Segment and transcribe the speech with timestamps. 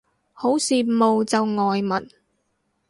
[0.33, 2.09] 好羨慕就外文